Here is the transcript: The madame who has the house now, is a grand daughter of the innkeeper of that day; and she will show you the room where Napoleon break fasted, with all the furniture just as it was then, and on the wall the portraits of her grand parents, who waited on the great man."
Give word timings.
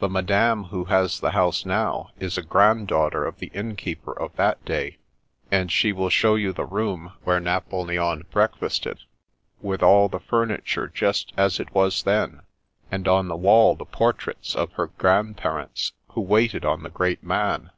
The 0.00 0.08
madame 0.10 0.64
who 0.64 0.84
has 0.84 1.18
the 1.18 1.30
house 1.30 1.64
now, 1.64 2.10
is 2.20 2.36
a 2.36 2.42
grand 2.42 2.88
daughter 2.88 3.24
of 3.24 3.38
the 3.38 3.46
innkeeper 3.54 4.12
of 4.12 4.36
that 4.36 4.62
day; 4.66 4.98
and 5.50 5.72
she 5.72 5.92
will 5.94 6.10
show 6.10 6.34
you 6.34 6.52
the 6.52 6.66
room 6.66 7.12
where 7.24 7.40
Napoleon 7.40 8.26
break 8.30 8.54
fasted, 8.58 8.98
with 9.62 9.82
all 9.82 10.10
the 10.10 10.20
furniture 10.20 10.88
just 10.88 11.32
as 11.38 11.58
it 11.58 11.74
was 11.74 12.02
then, 12.02 12.42
and 12.90 13.08
on 13.08 13.28
the 13.28 13.34
wall 13.36 13.74
the 13.74 13.86
portraits 13.86 14.54
of 14.54 14.72
her 14.72 14.88
grand 14.88 15.38
parents, 15.38 15.92
who 16.08 16.20
waited 16.20 16.66
on 16.66 16.82
the 16.82 16.90
great 16.90 17.22
man." 17.24 17.70